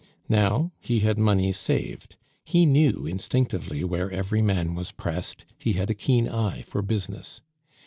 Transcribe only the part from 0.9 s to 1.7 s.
had money